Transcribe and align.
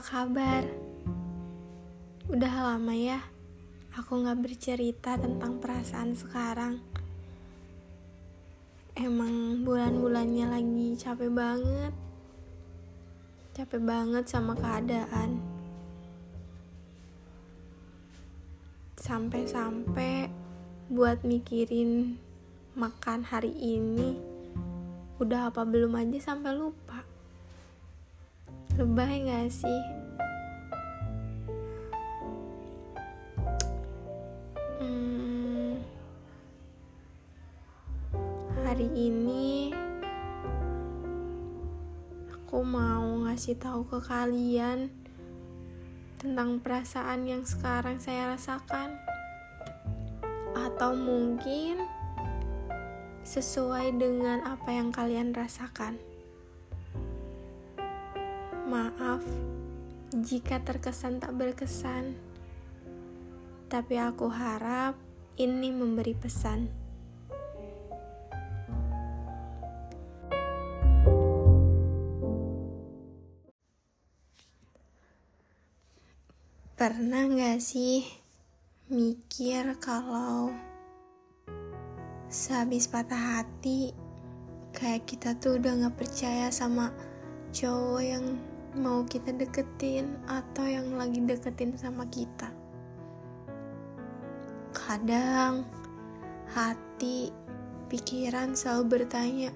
kabar? 0.00 0.64
Udah 2.32 2.54
lama 2.72 2.96
ya 2.96 3.20
aku 3.90 4.22
gak 4.22 4.40
bercerita 4.40 5.18
tentang 5.18 5.58
perasaan 5.58 6.14
sekarang. 6.14 6.78
Emang 8.94 9.60
bulan-bulannya 9.60 10.46
lagi 10.48 10.96
capek 10.96 11.30
banget. 11.32 11.94
Capek 13.52 13.82
banget 13.82 14.24
sama 14.24 14.54
keadaan. 14.54 15.42
Sampai-sampai 19.00 20.28
buat 20.92 21.24
mikirin 21.24 22.20
makan 22.76 23.26
hari 23.26 23.50
ini 23.58 24.16
udah 25.20 25.52
apa 25.52 25.66
belum 25.66 25.92
aja 25.98 26.32
sampai 26.32 26.56
lupa. 26.56 27.09
Lebay 28.80 29.28
gak 29.28 29.52
sih? 29.52 29.82
Hmm, 34.80 35.76
hari 38.64 38.88
ini 38.96 39.76
aku 42.32 42.64
mau 42.64 43.28
ngasih 43.28 43.60
tahu 43.60 43.84
ke 43.84 44.00
kalian 44.00 44.88
tentang 46.16 46.56
perasaan 46.64 47.28
yang 47.28 47.44
sekarang 47.44 48.00
saya 48.00 48.32
rasakan, 48.32 48.96
atau 50.56 50.96
mungkin 50.96 51.84
sesuai 53.28 53.92
dengan 54.00 54.40
apa 54.48 54.72
yang 54.72 54.88
kalian 54.88 55.36
rasakan. 55.36 56.00
Maaf 58.70 59.26
jika 60.14 60.62
terkesan 60.62 61.18
tak 61.18 61.34
berkesan, 61.34 62.14
tapi 63.66 63.98
aku 63.98 64.30
harap 64.30 64.94
ini 65.34 65.74
memberi 65.74 66.14
pesan. 66.14 66.70
Pernah 76.78 77.26
gak 77.26 77.58
sih 77.58 78.06
mikir 78.86 79.82
kalau 79.82 80.54
sehabis 82.30 82.86
patah 82.86 83.42
hati, 83.42 83.90
kayak 84.70 85.10
kita 85.10 85.34
tuh 85.42 85.58
udah 85.58 85.90
gak 85.90 86.06
percaya 86.06 86.54
sama 86.54 86.94
cowok 87.50 88.02
yang 88.06 88.38
mau 88.78 89.02
kita 89.02 89.34
deketin 89.34 90.14
atau 90.30 90.62
yang 90.62 90.94
lagi 90.94 91.18
deketin 91.24 91.74
sama 91.74 92.06
kita. 92.06 92.54
Kadang 94.70 95.66
hati, 96.54 97.34
pikiran 97.90 98.54
selalu 98.54 99.02
bertanya, 99.02 99.50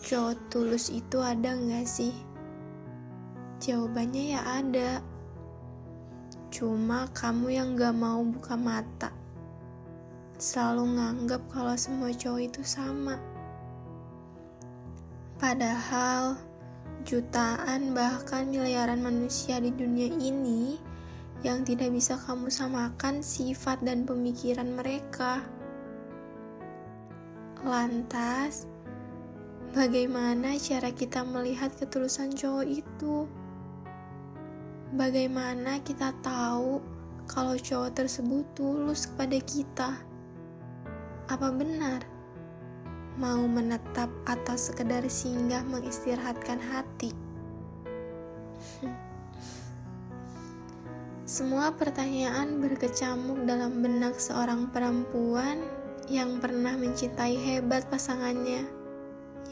cowok 0.00 0.36
tulus 0.48 0.88
itu 0.88 1.20
ada 1.20 1.52
nggak 1.52 1.84
sih? 1.84 2.16
Jawabannya 3.58 4.24
ya 4.38 4.40
ada. 4.62 5.02
Cuma 6.48 7.10
kamu 7.12 7.58
yang 7.58 7.74
gak 7.74 7.92
mau 7.92 8.22
buka 8.24 8.54
mata. 8.54 9.10
Selalu 10.38 10.94
nganggap 10.94 11.42
kalau 11.50 11.74
semua 11.74 12.14
cowok 12.14 12.42
itu 12.46 12.62
sama. 12.62 13.18
Padahal 15.42 16.38
jutaan 17.08 17.96
bahkan 17.96 18.52
miliaran 18.52 19.00
manusia 19.00 19.56
di 19.64 19.72
dunia 19.72 20.12
ini 20.20 20.76
yang 21.40 21.64
tidak 21.64 21.88
bisa 21.88 22.20
kamu 22.20 22.52
samakan 22.52 23.24
sifat 23.24 23.80
dan 23.80 24.04
pemikiran 24.04 24.76
mereka. 24.76 25.40
Lantas, 27.64 28.68
bagaimana 29.72 30.60
cara 30.60 30.92
kita 30.92 31.24
melihat 31.24 31.72
ketulusan 31.80 32.36
cowok 32.36 32.66
itu? 32.68 33.24
Bagaimana 34.92 35.80
kita 35.80 36.12
tahu 36.20 36.84
kalau 37.24 37.56
cowok 37.56 38.04
tersebut 38.04 38.44
tulus 38.52 39.08
kepada 39.08 39.40
kita? 39.40 39.90
Apa 41.32 41.48
benar? 41.56 42.17
Mau 43.18 43.42
menetap 43.50 44.06
atau 44.22 44.54
sekedar 44.54 45.02
singgah 45.10 45.66
mengistirahatkan 45.66 46.62
hati? 46.62 47.10
Semua 51.28 51.74
pertanyaan 51.74 52.62
berkecamuk 52.62 53.42
dalam 53.44 53.82
benak 53.82 54.16
seorang 54.16 54.70
perempuan 54.70 55.60
yang 56.08 56.40
pernah 56.40 56.72
mencintai 56.72 57.36
hebat 57.36 57.84
pasangannya, 57.92 58.64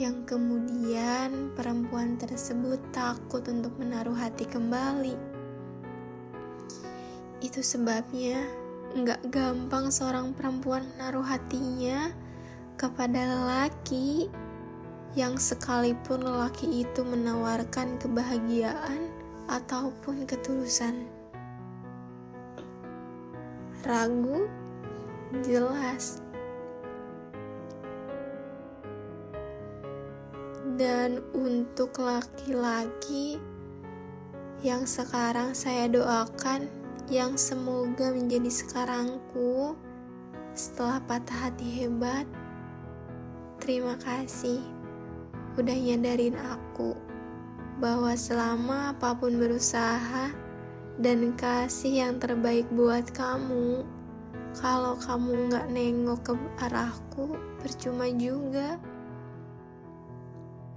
yang 0.01 0.25
kemudian 0.25 1.53
perempuan 1.53 2.17
tersebut 2.17 2.81
takut 2.97 3.45
untuk 3.51 3.77
menaruh 3.77 4.17
hati 4.17 4.49
kembali. 4.49 5.19
Itu 7.45 7.61
sebabnya 7.61 8.41
nggak 8.97 9.29
gampang 9.29 9.93
seorang 9.93 10.33
perempuan 10.33 10.89
menaruh 10.97 11.29
hatinya 11.29 12.09
kepada 12.77 13.25
lelaki 13.25 14.29
yang 15.17 15.41
sekalipun 15.41 16.21
lelaki 16.21 16.85
itu 16.85 17.01
menawarkan 17.01 17.97
kebahagiaan 17.97 19.09
ataupun 19.49 20.29
ketulusan. 20.29 21.09
Ragu? 23.81 24.45
Jelas. 25.41 26.21
Dan 30.77 31.25
untuk 31.33 31.97
laki-laki 31.97 33.41
yang 34.61 34.85
sekarang 34.85 35.57
saya 35.57 35.89
doakan 35.89 36.69
yang 37.09 37.41
semoga 37.41 38.13
menjadi 38.13 38.53
sekarangku 38.53 39.73
setelah 40.53 41.01
patah 41.09 41.49
hati 41.49 41.85
hebat 41.85 42.29
Terima 43.67 43.99
kasih 43.99 44.63
udah 45.59 45.75
nyadarin 45.75 46.39
aku 46.39 46.95
bahwa 47.83 48.15
selama 48.15 48.95
apa 48.95 49.19
pun 49.19 49.43
berusaha 49.43 50.31
dan 51.03 51.35
kasih 51.35 52.07
yang 52.07 52.23
terbaik 52.23 52.63
buat 52.71 53.11
kamu, 53.11 53.83
kalau 54.55 54.95
kamu 55.03 55.51
nggak 55.51 55.67
nengok 55.75 56.21
ke 56.23 56.33
arahku, 56.63 57.35
percuma 57.59 58.07
juga. 58.15 58.79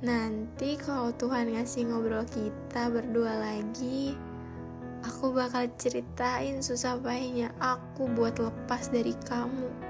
Nanti 0.01 0.73
kalau 0.81 1.13
Tuhan 1.13 1.53
ngasih 1.53 1.93
ngobrol 1.93 2.25
kita 2.25 2.89
berdua 2.89 3.37
lagi, 3.37 4.17
aku 5.05 5.29
bakal 5.29 5.69
ceritain 5.77 6.57
susah 6.57 6.97
payahnya 6.97 7.53
aku 7.61 8.09
buat 8.17 8.41
lepas 8.41 8.89
dari 8.89 9.13
kamu 9.29 9.88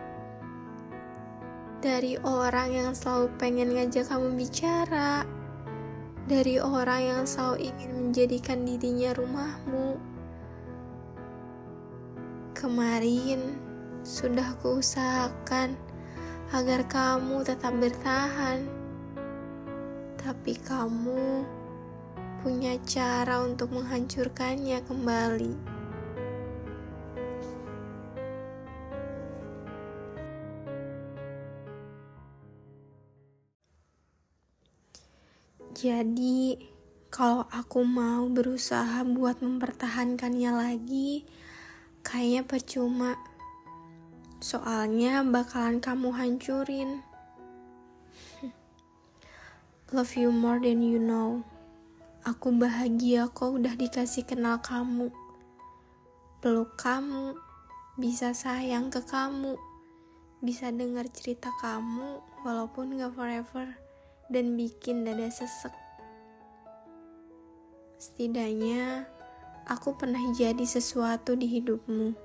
dari 1.80 2.20
orang 2.28 2.76
yang 2.76 2.92
selalu 2.92 3.32
pengen 3.40 3.72
ngajak 3.72 4.12
kamu 4.12 4.36
bicara, 4.36 5.24
dari 6.28 6.60
orang 6.60 7.02
yang 7.02 7.24
selalu 7.24 7.72
ingin 7.72 7.92
menjadikan 7.96 8.68
dirinya 8.68 9.16
rumahmu. 9.16 9.96
Kemarin 12.52 13.56
sudah 14.04 14.60
kuusahakan 14.60 15.80
agar 16.52 16.84
kamu 16.92 17.48
tetap 17.48 17.72
bertahan, 17.80 18.68
tapi 20.20 20.60
kamu 20.60 21.48
punya 22.44 22.76
cara 22.84 23.40
untuk 23.48 23.72
menghancurkannya 23.72 24.84
kembali. 24.84 25.79
Jadi, 35.80 36.60
kalau 37.08 37.48
aku 37.48 37.88
mau 37.88 38.28
berusaha 38.28 39.00
buat 39.08 39.40
mempertahankannya 39.40 40.52
lagi, 40.52 41.24
kayaknya 42.04 42.44
percuma. 42.44 43.16
Soalnya 44.44 45.24
bakalan 45.24 45.80
kamu 45.80 46.12
hancurin. 46.12 47.00
Love 49.96 50.20
you 50.20 50.36
more 50.36 50.60
than 50.60 50.84
you 50.84 51.00
know. 51.00 51.48
Aku 52.28 52.52
bahagia 52.52 53.32
kok 53.32 53.56
udah 53.56 53.72
dikasih 53.80 54.28
kenal 54.28 54.60
kamu. 54.60 55.16
Peluk 56.44 56.76
kamu, 56.76 57.40
bisa 57.96 58.36
sayang 58.36 58.92
ke 58.92 59.00
kamu, 59.00 59.56
bisa 60.44 60.76
dengar 60.76 61.08
cerita 61.08 61.56
kamu 61.64 62.20
walaupun 62.44 63.00
gak 63.00 63.16
forever 63.16 63.89
dan 64.30 64.54
bikin 64.54 65.04
dada 65.04 65.28
sesek. 65.34 65.74
Setidaknya, 68.00 69.10
aku 69.68 69.98
pernah 69.98 70.22
jadi 70.32 70.64
sesuatu 70.64 71.36
di 71.36 71.50
hidupmu. 71.50 72.16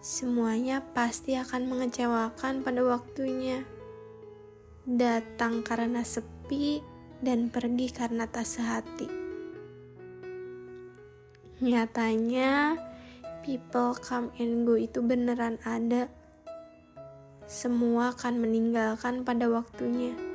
Semuanya 0.00 0.80
pasti 0.80 1.36
akan 1.36 1.68
mengecewakan 1.68 2.64
pada 2.64 2.80
waktunya. 2.80 3.68
Datang 4.88 5.60
karena 5.60 6.00
sepi 6.00 6.80
dan 7.20 7.52
pergi 7.52 7.92
karena 7.92 8.24
tak 8.24 8.48
sehati. 8.48 9.12
Nyatanya, 11.60 12.80
people 13.44 13.92
come 14.00 14.32
and 14.40 14.64
go 14.64 14.80
itu 14.80 15.04
beneran 15.04 15.60
ada. 15.68 16.08
Semua 17.44 18.16
akan 18.16 18.40
meninggalkan 18.40 19.20
pada 19.20 19.52
waktunya. 19.52 20.29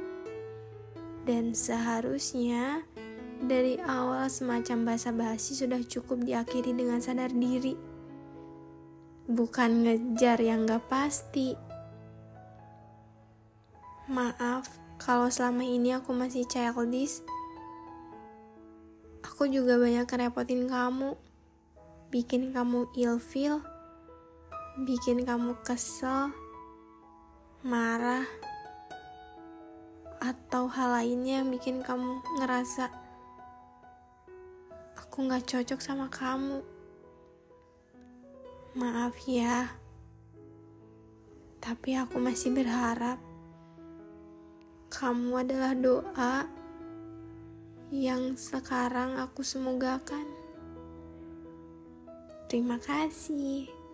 Dan 1.25 1.57
seharusnya 1.57 2.85
dari 3.41 3.81
awal 3.81 4.29
semacam 4.29 4.93
basa-basi 4.93 5.57
sudah 5.57 5.81
cukup 5.81 6.21
diakhiri 6.21 6.71
dengan 6.71 7.01
sadar 7.01 7.33
diri. 7.33 7.73
Bukan 9.25 9.83
ngejar 9.83 10.37
yang 10.37 10.69
gak 10.69 10.85
pasti. 10.85 11.57
Maaf 14.05 14.69
kalau 15.01 15.33
selama 15.33 15.65
ini 15.65 15.97
aku 15.97 16.13
masih 16.13 16.45
childish. 16.45 17.25
Aku 19.25 19.49
juga 19.49 19.81
banyak 19.81 20.05
kerepotin 20.05 20.69
kamu. 20.69 21.17
Bikin 22.13 22.53
kamu 22.53 22.85
ilfeel. 22.93 23.65
Bikin 24.85 25.25
kamu 25.25 25.57
kesel. 25.65 26.29
Marah 27.65 28.29
atau 30.25 30.65
hal 30.65 30.97
lainnya 30.97 31.45
yang 31.45 31.53
bikin 31.53 31.85
kamu 31.85 32.17
ngerasa 32.41 32.89
aku 34.97 35.29
gak 35.29 35.45
cocok 35.45 35.79
sama 35.79 36.09
kamu. 36.09 36.65
Maaf 38.75 39.15
ya, 39.29 39.71
tapi 41.63 41.95
aku 41.95 42.19
masih 42.19 42.51
berharap 42.51 43.15
kamu 44.91 45.45
adalah 45.45 45.71
doa 45.71 46.35
yang 47.93 48.35
sekarang 48.35 49.15
aku 49.15 49.39
semogakan. 49.39 50.27
Terima 52.51 52.75
kasih. 52.81 53.84